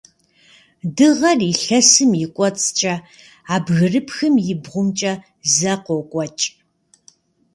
Дыгъэр 0.95 1.39
илъэсым 1.51 2.11
и 2.23 2.27
кӏуэцӏкӏэ, 2.35 2.95
а 3.53 3.55
бгырыпхым 3.65 4.35
и 4.51 4.53
бгъумкӏэ 4.61 5.13
зэ 5.55 5.73
къокӏуэкӏ. 5.85 6.45